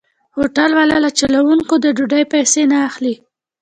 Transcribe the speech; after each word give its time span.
هوټل 0.37 0.71
والا 0.77 0.97
له 1.05 1.11
چلوونکو 1.19 1.73
د 1.79 1.85
ډوډۍ 1.97 2.23
پيسې 2.33 2.61
نه 2.71 2.77
اخلي. 2.87 3.15